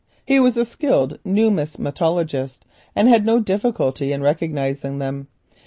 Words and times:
He 0.25 0.39
was 0.39 0.57
a 0.57 0.65
skilled 0.65 1.19
numismatist, 1.23 2.61
and 2.95 3.07
had 3.07 3.23
no 3.23 3.39
difficulty 3.39 4.11
in 4.11 4.23
recognising 4.23 4.97
them. 4.97 5.27